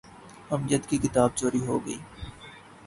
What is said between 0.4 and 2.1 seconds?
امجد کی کتاب چوری ہو گئی۔